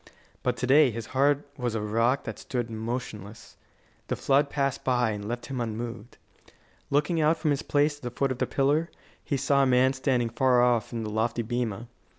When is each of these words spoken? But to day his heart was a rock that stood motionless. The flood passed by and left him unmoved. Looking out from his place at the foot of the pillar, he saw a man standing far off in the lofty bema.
But 0.41 0.57
to 0.57 0.65
day 0.65 0.89
his 0.89 1.05
heart 1.13 1.47
was 1.59 1.75
a 1.75 1.79
rock 1.83 2.23
that 2.23 2.39
stood 2.39 2.71
motionless. 2.71 3.55
The 4.07 4.15
flood 4.15 4.49
passed 4.49 4.83
by 4.83 5.11
and 5.11 5.27
left 5.27 5.45
him 5.45 5.61
unmoved. 5.61 6.17
Looking 6.89 7.21
out 7.21 7.37
from 7.37 7.51
his 7.51 7.61
place 7.61 7.97
at 7.97 8.01
the 8.01 8.09
foot 8.09 8.31
of 8.31 8.39
the 8.39 8.47
pillar, 8.47 8.89
he 9.23 9.37
saw 9.37 9.61
a 9.61 9.67
man 9.67 9.93
standing 9.93 10.29
far 10.29 10.59
off 10.63 10.91
in 10.91 11.03
the 11.03 11.11
lofty 11.11 11.43
bema. 11.43 11.87